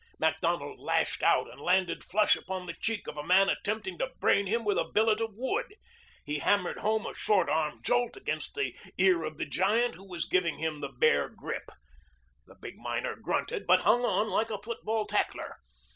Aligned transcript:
Macdonald 0.17 0.79
lashed 0.79 1.21
out 1.21 1.47
and 1.47 1.61
landed 1.61 2.03
flush 2.03 2.35
upon 2.35 2.65
the 2.65 2.73
cheek 2.73 3.05
of 3.05 3.17
a 3.17 3.23
man 3.23 3.49
attempting 3.49 3.99
to 3.99 4.09
brain 4.19 4.47
him 4.47 4.65
with 4.65 4.79
a 4.79 4.83
billet 4.91 5.21
of 5.21 5.37
wood. 5.37 5.75
He 6.25 6.39
hammered 6.39 6.79
home 6.79 7.05
a 7.05 7.13
short 7.13 7.47
arm 7.51 7.83
jolt 7.83 8.17
against 8.17 8.55
the 8.55 8.75
ear 8.97 9.23
of 9.23 9.37
the 9.37 9.45
giant 9.45 9.93
who 9.93 10.09
was 10.09 10.25
giving 10.25 10.57
him 10.57 10.81
the 10.81 10.89
bear 10.89 11.29
grip. 11.29 11.69
The 12.47 12.55
big 12.55 12.79
miner 12.79 13.15
grunted, 13.15 13.67
but 13.67 13.81
hung 13.81 14.03
on 14.03 14.31
like 14.31 14.49
a 14.49 14.57
football 14.63 15.05
tackler. 15.05 15.57